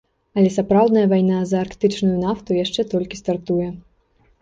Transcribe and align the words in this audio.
Але 0.37 0.49
сапраўдная 0.55 1.03
вайна 1.11 1.37
за 1.51 1.61
арктычную 1.67 2.17
нафту 2.25 2.61
яшчэ 2.65 2.89
толькі 2.97 3.25
стартуе. 3.25 3.73